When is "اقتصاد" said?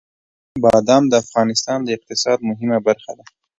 1.97-2.37